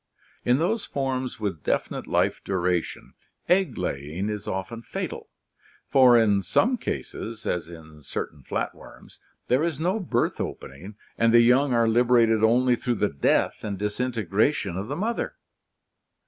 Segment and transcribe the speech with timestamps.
[0.43, 3.13] In those forms with definite life duration,
[3.47, 5.29] egg laying is often fatal,
[5.85, 11.41] for in some cases, as in certain flatworms, there is no birth opening and the
[11.41, 15.35] young are liberated only through the death and disintegration of the mother.